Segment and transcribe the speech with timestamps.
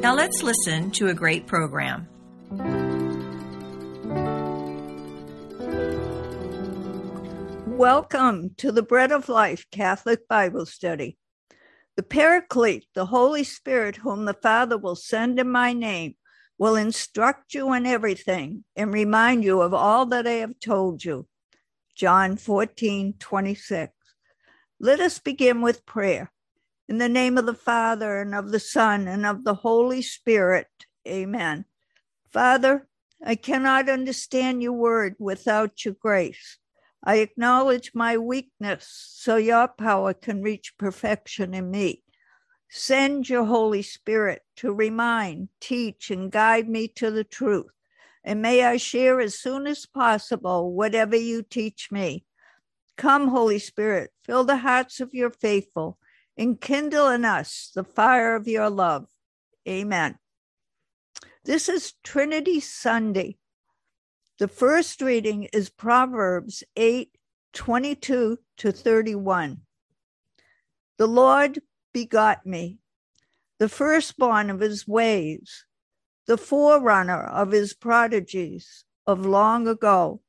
[0.00, 2.06] Now let's listen to a great program.
[7.66, 11.18] Welcome to the Bread of Life Catholic Bible Study.
[11.96, 16.14] The Paraclete, the Holy Spirit, whom the Father will send in my name,
[16.58, 21.26] will instruct you in everything and remind you of all that I have told you.
[21.94, 23.92] John 14, 26.
[24.78, 26.30] Let us begin with prayer.
[26.88, 30.68] In the name of the Father, and of the Son, and of the Holy Spirit.
[31.06, 31.64] Amen.
[32.32, 32.86] Father,
[33.24, 36.58] I cannot understand your word without your grace.
[37.02, 42.04] I acknowledge my weakness so your power can reach perfection in me.
[42.68, 47.72] Send your Holy Spirit to remind, teach, and guide me to the truth.
[48.22, 52.24] And may I share as soon as possible whatever you teach me.
[52.96, 55.98] Come, Holy Spirit, fill the hearts of your faithful
[56.38, 59.06] Enkindle in us the fire of your love.
[59.66, 60.18] Amen.
[61.44, 63.38] This is Trinity Sunday.
[64.38, 67.16] The first reading is Proverbs 8
[67.54, 69.62] 22 to 31.
[70.98, 71.62] The Lord
[71.94, 72.80] begot me,
[73.58, 75.64] the firstborn of his ways,
[76.26, 80.20] the forerunner of his prodigies of long ago.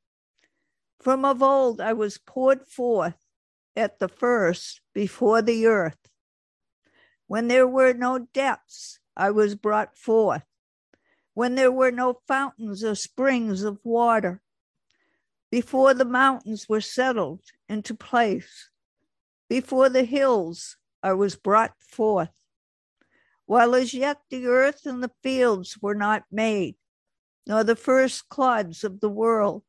[1.02, 3.27] From of old I was poured forth
[3.78, 6.10] at the first before the earth.
[7.28, 10.44] When there were no depths, I was brought forth.
[11.34, 14.42] When there were no fountains or springs of water,
[15.52, 18.70] before the mountains were settled into place,
[19.48, 22.32] before the hills, I was brought forth.
[23.46, 26.76] While as yet the earth and the fields were not made,
[27.46, 29.64] nor the first clods of the world,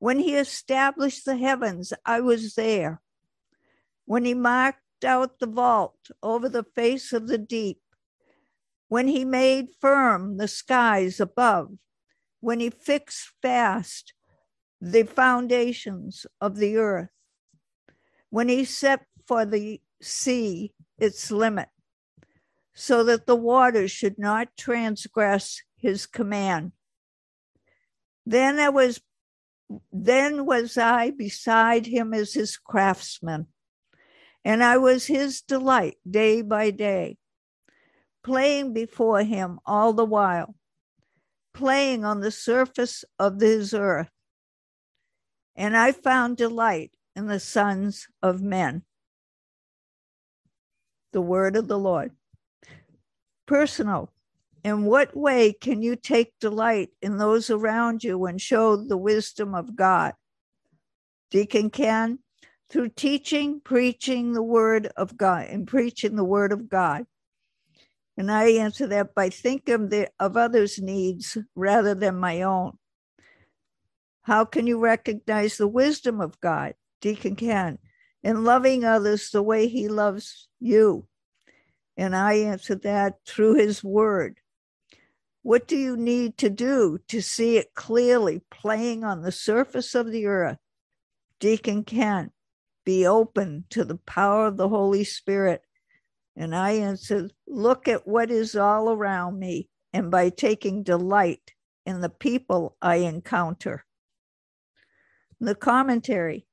[0.00, 3.02] when he established the heavens, I was there.
[4.06, 7.80] When he marked out the vault over the face of the deep,
[8.88, 11.72] when he made firm the skies above,
[12.40, 14.14] when he fixed fast
[14.80, 17.10] the foundations of the earth,
[18.30, 21.68] when he set for the sea its limit,
[22.72, 26.72] so that the waters should not transgress his command.
[28.24, 29.00] Then I was
[29.92, 33.46] then was I beside him as his craftsman,
[34.44, 37.18] and I was his delight day by day,
[38.24, 40.54] playing before him all the while,
[41.54, 44.10] playing on the surface of his earth.
[45.54, 48.82] And I found delight in the sons of men.
[51.12, 52.12] The word of the Lord.
[53.46, 54.12] Personal
[54.64, 59.54] in what way can you take delight in those around you and show the wisdom
[59.54, 60.14] of God?
[61.30, 62.18] Deacon Ken,
[62.68, 67.06] through teaching, preaching the word of God, and preaching the word of God.
[68.16, 72.76] And I answer that by thinking of, the, of others' needs rather than my own.
[74.22, 76.74] How can you recognize the wisdom of God?
[77.00, 77.78] Deacon Ken,
[78.22, 81.06] in loving others the way he loves you.
[81.96, 84.39] And I answer that through his word.
[85.42, 90.10] What do you need to do to see it clearly playing on the surface of
[90.10, 90.58] the earth?
[91.38, 92.30] Deacon Ken,
[92.84, 95.62] be open to the power of the Holy Spirit.
[96.36, 101.52] And I answered, look at what is all around me, and by taking delight
[101.86, 103.84] in the people I encounter.
[105.40, 106.46] The commentary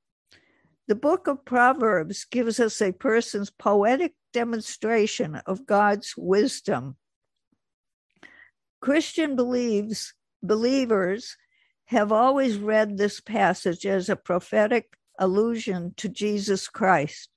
[0.88, 6.96] The book of Proverbs gives us a person's poetic demonstration of God's wisdom
[8.87, 11.35] Christian believes believers
[11.87, 17.28] have always read this passage as a prophetic allusion to Jesus Christ,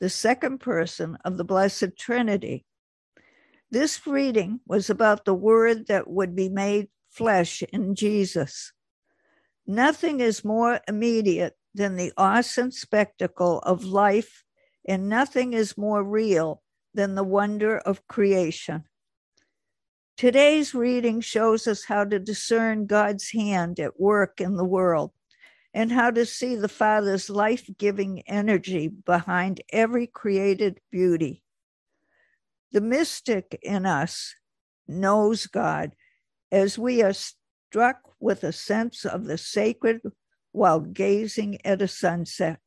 [0.00, 2.64] the second person of the Blessed Trinity.
[3.70, 8.72] This reading was about the word that would be made flesh in Jesus.
[9.68, 14.42] Nothing is more immediate than the awesome spectacle of life,
[14.84, 16.64] and nothing is more real
[16.94, 18.86] than the wonder of creation.
[20.20, 25.12] Today's reading shows us how to discern God's hand at work in the world
[25.72, 31.42] and how to see the Father's life giving energy behind every created beauty.
[32.70, 34.34] The mystic in us
[34.86, 35.92] knows God
[36.52, 40.02] as we are struck with a sense of the sacred
[40.52, 42.60] while gazing at a sunset.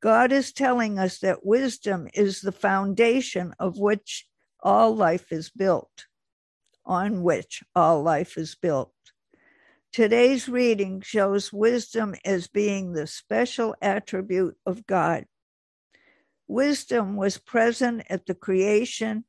[0.00, 4.28] God is telling us that wisdom is the foundation of which
[4.60, 6.06] all life is built,
[6.88, 8.92] on which all life is built.
[9.92, 15.26] Today's reading shows wisdom as being the special attribute of God.
[16.46, 19.24] Wisdom was present at the creation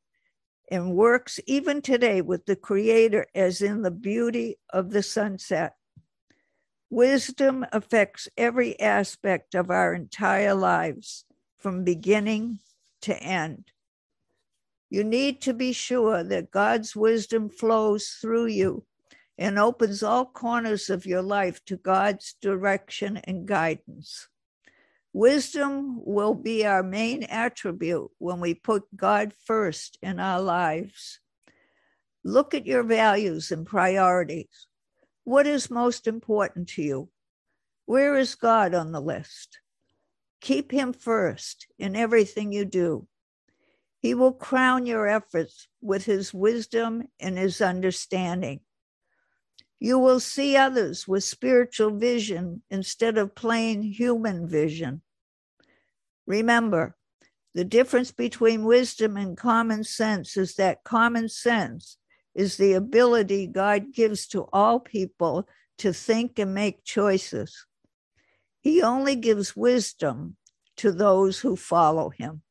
[0.72, 5.74] and works even today with the Creator, as in the beauty of the sunset.
[6.90, 11.26] Wisdom affects every aspect of our entire lives
[11.58, 12.60] from beginning
[13.02, 13.72] to end.
[14.90, 18.86] You need to be sure that God's wisdom flows through you
[19.38, 24.28] and opens all corners of your life to God's direction and guidance.
[25.14, 31.20] Wisdom will be our main attribute when we put God first in our lives.
[32.24, 34.68] Look at your values and priorities.
[35.24, 37.10] What is most important to you?
[37.86, 39.60] Where is God on the list?
[40.42, 43.08] Keep Him first in everything you do.
[44.02, 48.62] He will crown your efforts with His wisdom and His understanding.
[49.80, 55.02] You will see others with spiritual vision instead of plain human vision.
[56.26, 56.96] Remember,
[57.56, 61.98] the difference between wisdom and common sense is that common sense
[62.36, 65.48] is the ability God gives to all people
[65.80, 67.66] to think and make choices.
[68.62, 70.36] He only gives wisdom
[70.78, 72.44] to those who follow him.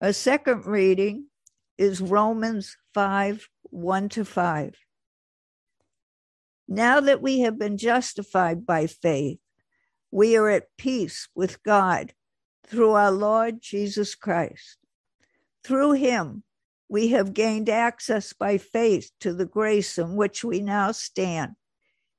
[0.00, 1.26] A second reading
[1.76, 4.74] is Romans 5 1 to 5.
[6.68, 9.40] Now that we have been justified by faith,
[10.12, 12.12] we are at peace with God
[12.64, 14.78] through our Lord Jesus Christ.
[15.64, 16.44] Through him,
[16.88, 21.56] we have gained access by faith to the grace in which we now stand,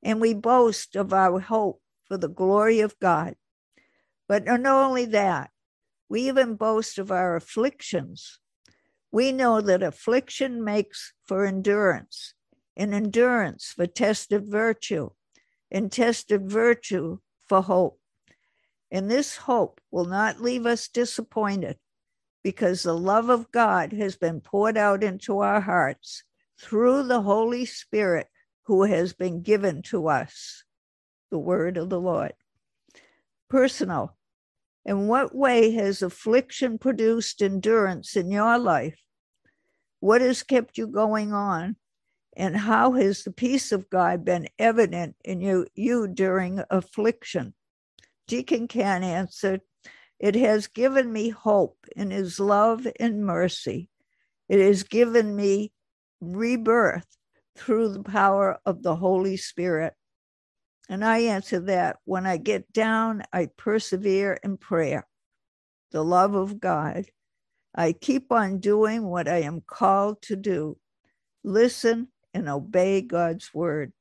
[0.04, 3.36] and we boast of our hope for the glory of God.
[4.28, 5.52] But not only that,
[6.10, 8.40] we even boast of our afflictions.
[9.12, 12.34] We know that affliction makes for endurance,
[12.76, 15.12] and endurance for tested virtue,
[15.72, 18.00] and tested virtue for hope.
[18.92, 21.78] And this hope will not leave us disappointed
[22.44, 26.24] because the love of God has been poured out into our hearts
[26.60, 28.28] through the Holy Spirit
[28.64, 30.64] who has been given to us.
[31.32, 32.34] The word of the Lord.
[33.50, 34.16] Personal.
[34.86, 39.00] In what way has affliction produced endurance in your life?
[40.00, 41.76] What has kept you going on?
[42.36, 47.54] And how has the peace of God been evident in you, you during affliction?
[48.28, 49.62] Deacon Ken answered,
[50.20, 53.90] it has given me hope in his love and mercy.
[54.50, 55.72] It has given me
[56.20, 57.08] rebirth
[57.58, 59.94] through the power of the Holy Spirit.
[60.90, 65.08] And I answer that when I get down, I persevere in prayer,
[65.92, 67.06] the love of God.
[67.76, 70.78] I keep on doing what I am called to do
[71.44, 73.94] listen and obey God's word.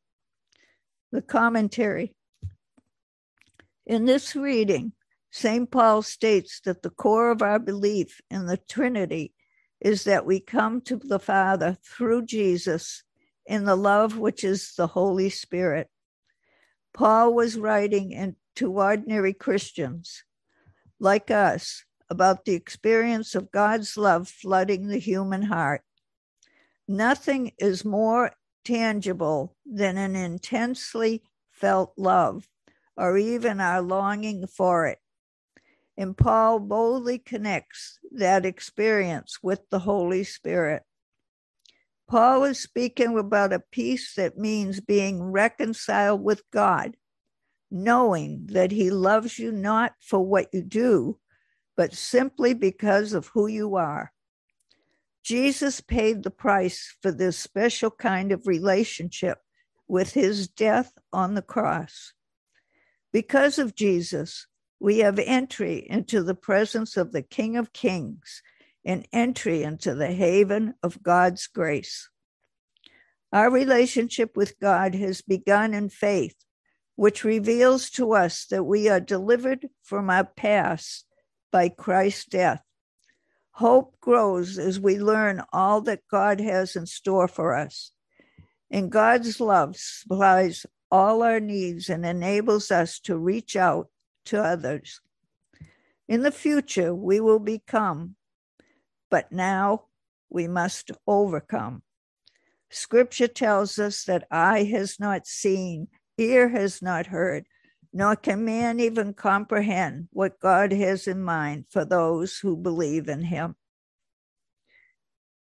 [1.12, 2.14] The commentary.
[3.86, 4.92] In this reading,
[5.30, 5.70] St.
[5.70, 9.32] Paul states that the core of our belief in the Trinity
[9.80, 13.04] is that we come to the Father through Jesus
[13.46, 15.88] in the love which is the Holy Spirit.
[16.92, 20.24] Paul was writing in, to ordinary Christians
[20.98, 25.82] like us about the experience of God's love flooding the human heart.
[26.86, 28.32] Nothing is more
[28.64, 32.48] tangible than an intensely felt love
[32.96, 34.98] or even our longing for it.
[35.96, 40.82] And Paul boldly connects that experience with the Holy Spirit.
[42.08, 46.96] Paul is speaking about a peace that means being reconciled with God,
[47.70, 51.18] knowing that he loves you not for what you do,
[51.76, 54.12] but simply because of who you are.
[55.22, 59.38] Jesus paid the price for this special kind of relationship
[59.86, 62.14] with his death on the cross.
[63.12, 64.46] Because of Jesus,
[64.80, 68.42] we have entry into the presence of the King of Kings
[68.84, 72.08] and entry into the haven of God's grace.
[73.32, 76.36] Our relationship with God has begun in faith,
[76.96, 81.06] which reveals to us that we are delivered from our past
[81.52, 82.62] by Christ's death.
[83.52, 87.90] Hope grows as we learn all that God has in store for us.
[88.70, 93.88] And God's love supplies all our needs and enables us to reach out
[94.26, 95.00] to others.
[96.06, 98.16] In the future, we will become,
[99.10, 99.84] but now
[100.30, 101.82] we must overcome.
[102.70, 105.88] Scripture tells us that eye has not seen,
[106.18, 107.44] ear has not heard,
[107.92, 113.22] nor can man even comprehend what God has in mind for those who believe in
[113.22, 113.56] him.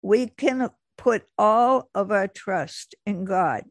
[0.03, 3.65] We can put all of our trust in God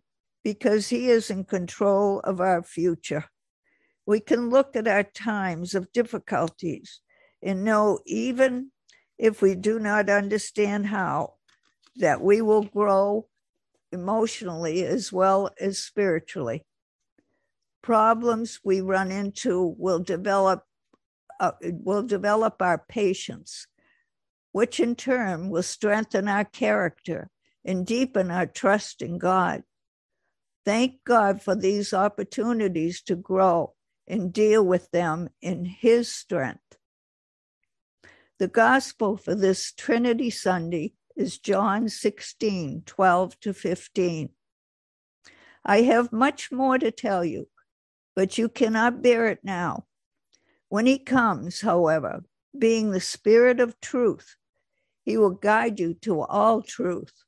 [0.44, 3.26] because he is in control of our future.
[4.06, 7.02] We can look at our times of difficulties
[7.42, 8.72] and know, even
[9.18, 11.34] if we do not understand how,
[11.98, 13.28] that we will grow
[13.92, 16.64] emotionally as well as spiritually.
[17.82, 20.64] Problems we run into will develop
[21.40, 23.68] uh, will develop our patience,
[24.52, 27.30] which in turn will strengthen our character
[27.64, 29.64] and deepen our trust in God.
[30.66, 33.74] Thank God for these opportunities to grow
[34.08, 36.77] and deal with them in His strength.
[38.40, 44.30] The gospel for this Trinity Sunday is John 16 12 to 15.
[45.66, 47.48] I have much more to tell you,
[48.16, 49.88] but you cannot bear it now.
[50.70, 52.26] When he comes, however,
[52.56, 54.36] being the Spirit of truth,
[55.02, 57.24] he will guide you to all truth.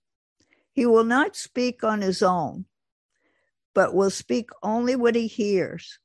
[0.73, 2.65] He will not speak on his own,
[3.73, 5.97] but will speak only what he hears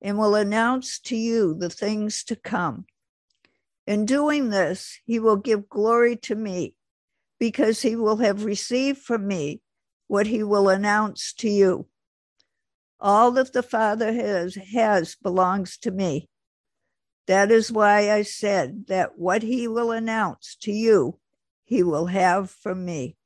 [0.00, 2.86] and will announce to you the things to come.
[3.88, 6.74] In doing this, he will give glory to me
[7.38, 9.62] because he will have received from me
[10.08, 11.88] what he will announce to you.
[13.00, 16.28] All that the Father has, has belongs to me.
[17.28, 21.18] That is why I said that what he will announce to you,
[21.64, 23.16] he will have from me.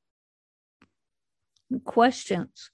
[1.82, 2.70] Questions.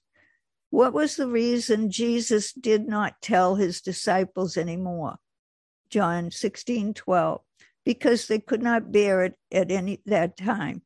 [0.69, 5.17] What was the reason Jesus did not tell his disciples anymore?
[5.89, 7.41] John 16, 12.
[7.89, 10.83] Because they could not bear it at any that time.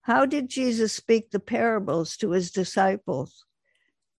[0.00, 3.44] How did Jesus speak the parables to his disciples?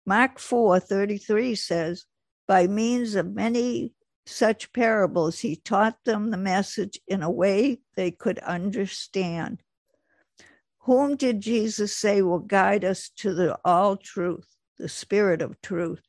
[0.06, 2.06] Mark 4 33 says,
[2.48, 3.94] By means of many
[4.28, 9.64] such parables, he taught them the message in a way they could understand.
[10.82, 14.46] Whom did Jesus say will guide us to the all truth,
[14.78, 16.04] the spirit of truth?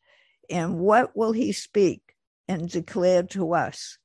[0.50, 2.02] And what will he speak
[2.46, 3.96] and declare to us?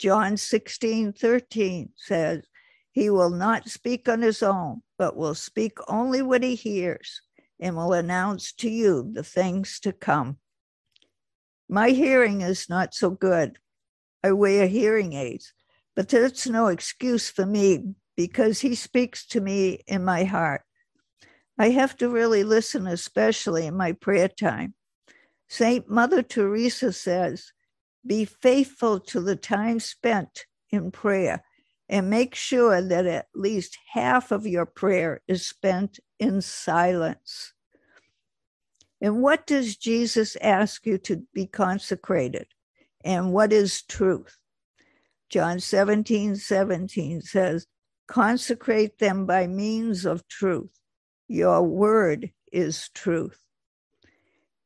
[0.00, 2.42] John 16 13 says,
[2.90, 7.22] He will not speak on his own but will speak only what he hears
[7.58, 10.36] and will announce to you the things to come.
[11.70, 13.56] My hearing is not so good.
[14.22, 15.54] I wear hearing aids,
[15.96, 20.64] but that's no excuse for me because he speaks to me in my heart.
[21.58, 24.74] I have to really listen, especially in my prayer time.
[25.48, 27.52] Saint Mother Teresa says,
[28.06, 31.44] Be faithful to the time spent in prayer
[31.88, 37.52] and make sure that at least half of your prayer is spent in silence.
[39.00, 42.46] And what does Jesus ask you to be consecrated?
[43.04, 44.38] And what is truth?
[45.30, 47.66] John 17 17 says,
[48.06, 50.70] Consecrate them by means of truth.
[51.28, 53.40] Your word is truth.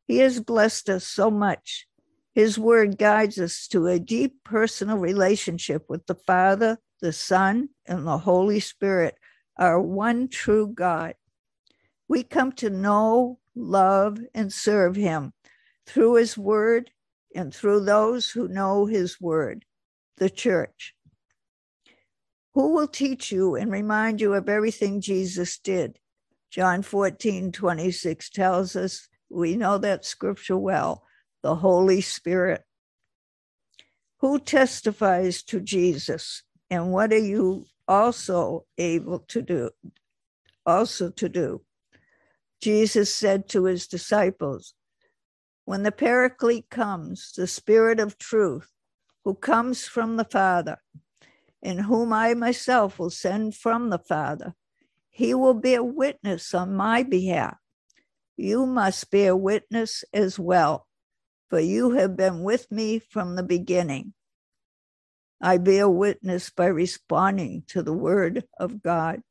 [0.07, 1.87] He has blessed us so much.
[2.35, 8.07] His word guides us to a deep personal relationship with the Father, the Son, and
[8.07, 9.17] the Holy Spirit
[9.57, 11.15] our one true God.
[12.09, 15.33] We come to know, love, and serve Him
[15.87, 16.91] through His Word
[17.35, 19.65] and through those who know His Word,
[20.17, 20.95] the church.
[22.55, 25.99] Who will teach you and remind you of everything Jesus did?
[26.51, 31.05] John 14, 26 tells us, we know that scripture well,
[31.45, 32.63] the Holy Spirit.
[34.21, 36.43] Who testifies to Jesus?
[36.71, 39.71] And what are you also able to do?
[40.65, 41.61] Also to do.
[42.63, 44.73] Jesus said to his disciples,
[45.67, 48.71] When the Paraclete comes, the Spirit of truth,
[49.27, 50.79] who comes from the Father,
[51.63, 54.55] and whom I myself will send from the Father,
[55.11, 57.59] he will bear witness on my behalf.
[58.35, 60.87] You must bear witness as well,
[61.55, 64.13] for you have been with me from the beginning.
[65.41, 69.23] I bear witness by responding to the word of God.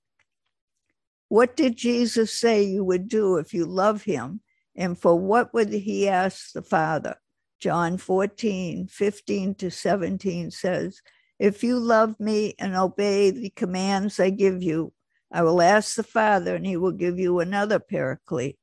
[1.28, 4.40] What did Jesus say you would do if you love him?
[4.74, 7.18] And for what would he ask the Father?
[7.60, 11.02] John 14, 15 to 17 says,
[11.40, 14.94] If you love me and obey the commands I give you,
[15.30, 18.60] I will ask the Father, and he will give you another paraclete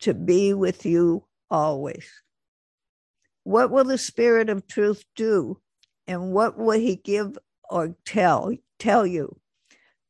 [0.00, 2.10] to be with you always.
[3.44, 5.60] What will the Spirit of truth do
[6.06, 7.38] and what will he give
[7.70, 9.38] or tell tell you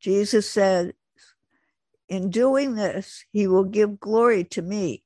[0.01, 0.95] jesus said
[2.09, 5.05] In doing this, he will give glory to me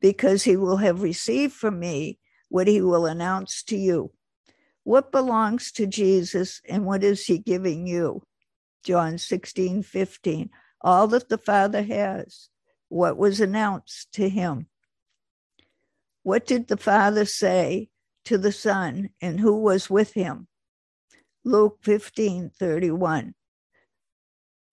[0.00, 4.12] because he will have received from me what he will announce to you.
[4.84, 8.24] What belongs to Jesus and what is he giving you?
[8.84, 10.50] John 16, 15.
[10.80, 12.48] All that the Father has,
[12.88, 14.66] what was announced to him.
[16.22, 17.88] What did the Father say
[18.24, 20.48] to the Son and who was with him?
[21.44, 23.34] Luke 15, 31.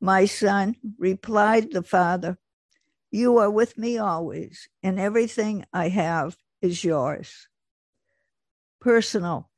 [0.01, 2.37] My son, replied the Father,
[3.09, 7.47] you are with me always, and everything I have is yours.
[8.81, 9.49] Personal.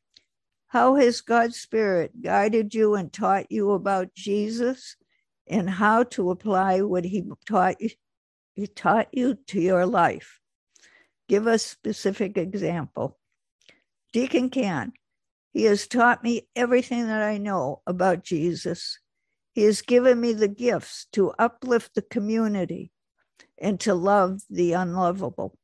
[0.68, 4.96] How has God's Spirit guided you and taught you about Jesus
[5.48, 7.90] and how to apply what He taught you,
[8.54, 10.39] he taught you to your life?
[11.30, 13.20] Give a specific example.
[14.12, 14.92] Deacon Ken.
[15.54, 19.00] He has taught me everything that I know about Jesus.
[19.54, 22.92] He has given me the gifts to uplift the community
[23.60, 25.56] and to love the unlovable.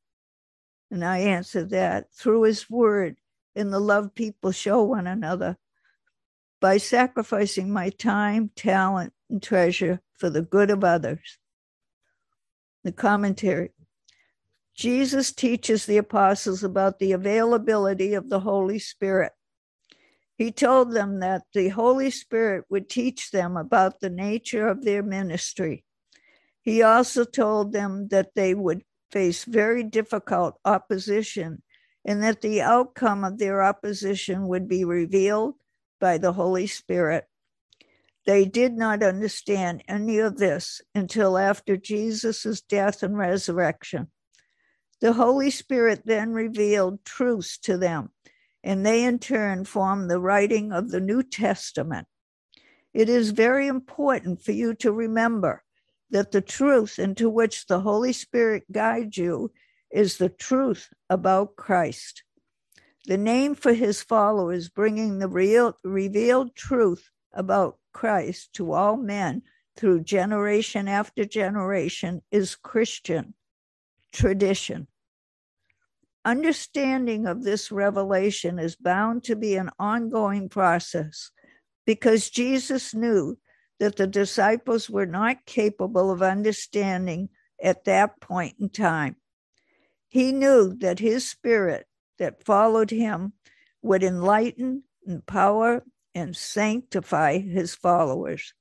[0.92, 3.18] And I answer that through his word
[3.56, 5.58] and the love people show one another
[6.62, 11.40] by sacrificing my time, talent, and treasure for the good of others.
[12.84, 13.72] The commentary
[14.76, 19.32] Jesus teaches the apostles about the availability of the Holy Spirit.
[20.38, 25.02] He told them that the Holy Spirit would teach them about the nature of their
[25.02, 25.86] ministry
[26.66, 31.62] he also told them that they would face very difficult opposition
[32.04, 35.54] and that the outcome of their opposition would be revealed
[36.02, 37.26] by the Holy Spirit.
[38.26, 44.08] They did not understand any of this until after Jesus' death and resurrection.
[45.02, 48.12] The Holy Spirit then revealed truths to them,
[48.64, 52.08] and they in turn formed the writing of the New Testament.
[52.94, 55.64] It is very important for you to remember
[56.12, 59.52] that the truth into which the Holy Spirit guides you
[59.92, 62.24] is the truth about Christ.
[63.06, 69.44] The name for his followers, bringing the real, revealed truth about Christ to all men
[69.76, 73.35] through generation after generation, is Christian
[74.16, 74.88] tradition.
[76.24, 81.30] Understanding of this revelation is bound to be an ongoing process
[81.86, 83.38] because Jesus knew
[83.80, 87.30] that the disciples were not capable of understanding
[87.62, 89.18] at that point in time.
[90.08, 91.86] He knew that his spirit
[92.18, 93.34] that followed him
[93.82, 95.84] would enlighten, empower,
[96.16, 98.54] and sanctify his followers.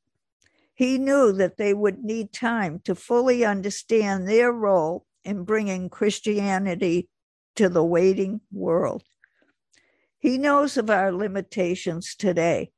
[0.74, 7.08] He knew that they would need time to fully understand their role in bringing Christianity
[7.56, 9.04] to the waiting world.
[10.18, 12.72] He knows of our limitations today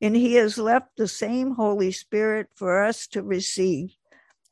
[0.00, 3.94] and he has left the same Holy Spirit for us to receive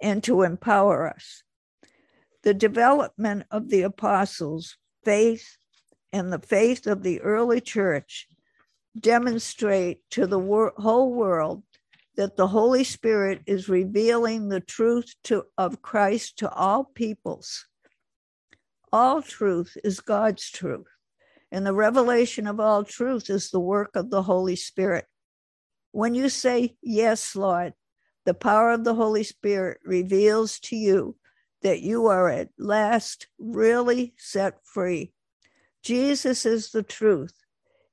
[0.00, 1.42] and to empower us.
[2.42, 5.57] The development of the apostles' faith
[6.12, 8.28] and the faith of the early church
[8.98, 11.62] demonstrate to the wor- whole world
[12.18, 17.68] that the Holy Spirit is revealing the truth to, of Christ to all peoples.
[18.92, 20.88] All truth is God's truth,
[21.52, 25.07] and the revelation of all truth is the work of the Holy Spirit.
[25.92, 27.74] When you say, Yes, Lord,
[28.26, 31.14] the power of the Holy Spirit reveals to you
[31.62, 35.12] that you are at last really set free.
[35.85, 37.35] Jesus is the truth,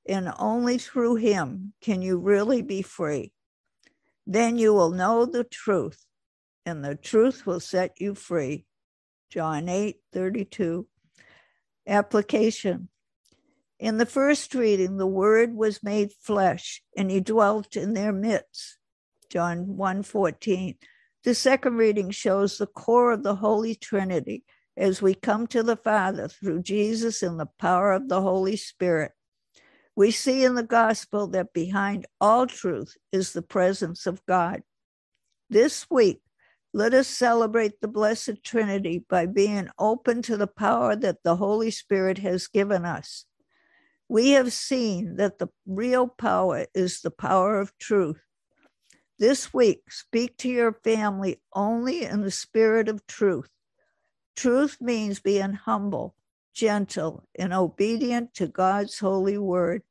[0.08, 3.32] and only through him can you really be free.
[4.26, 6.04] Then you will know the truth,
[6.64, 8.66] and the truth will set you free.
[9.30, 10.86] John 8 32.
[11.86, 12.88] Application
[13.78, 18.78] in the first reading, the word was made flesh and he dwelt in their midst.
[19.28, 20.78] John 1:14.
[21.24, 24.44] The second reading shows the core of the Holy Trinity
[24.76, 29.12] as we come to the Father through Jesus in the power of the Holy Spirit.
[29.96, 34.62] We see in the gospel that behind all truth is the presence of God.
[35.48, 36.20] This week,
[36.74, 41.70] let us celebrate the Blessed Trinity by being open to the power that the Holy
[41.70, 43.24] Spirit has given us.
[44.06, 48.20] We have seen that the real power is the power of truth.
[49.18, 53.48] This week, speak to your family only in the spirit of truth.
[54.36, 56.14] Truth means being humble,
[56.56, 59.82] gentle, and obedient to God's holy word.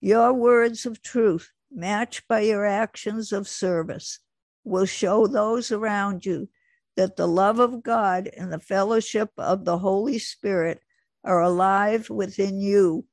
[0.00, 4.18] Your words of truth, matched by your actions of service,
[4.64, 6.48] will show those around you
[6.96, 10.80] that the love of God and the fellowship of the Holy Spirit
[11.22, 13.06] are alive within you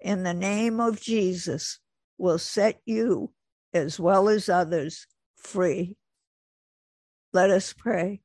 [0.00, 1.78] in the name of Jesus
[2.18, 3.32] will set you
[3.72, 5.96] as well as others free.
[7.32, 8.20] Let us pray.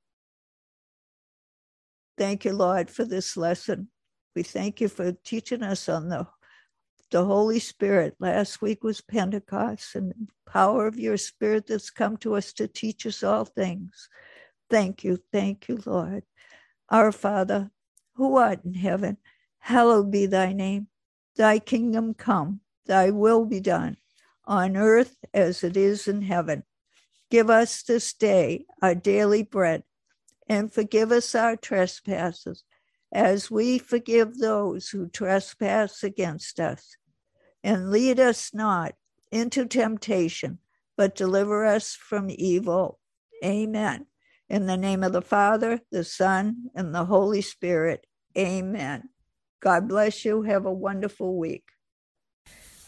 [2.18, 3.90] Thank you, Lord, for this lesson.
[4.36, 6.28] We thank you for teaching us on the,
[7.12, 8.16] the Holy Spirit.
[8.20, 12.68] Last week was Pentecost and the power of your Spirit that's come to us to
[12.68, 14.10] teach us all things.
[14.70, 16.24] Thank you, thank you, Lord.
[16.90, 17.72] Our Father,
[18.16, 19.18] who art in heaven,
[19.60, 20.88] hallowed be thy name.
[21.36, 23.98] Thy kingdom come, thy will be done,
[24.46, 26.64] on earth as it is in heaven.
[27.32, 29.84] Give us this day our daily bread,
[30.48, 32.64] and forgive us our trespasses,
[33.12, 36.98] as we forgive those who trespass against us.
[37.64, 38.96] And lead us not
[39.32, 40.60] into temptation,
[40.98, 43.00] but deliver us from evil.
[43.44, 44.08] Amen.
[44.50, 48.06] In the name of the Father, the Son, and the Holy Spirit.
[48.38, 49.10] Amen.
[49.62, 50.42] God bless you.
[50.44, 51.64] Have a wonderful week.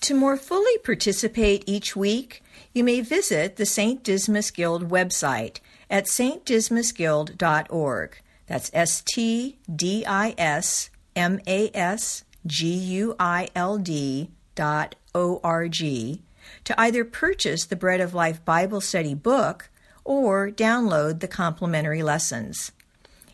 [0.01, 4.03] To more fully participate each week, you may visit the St.
[4.03, 8.21] Dismas Guild website at stdismasguild.org.
[8.47, 14.95] That's S T D I S M A S G U I L D dot
[15.13, 16.21] O R G
[16.63, 19.69] to either purchase the Bread of Life Bible Study book
[20.03, 22.71] or download the complimentary lessons.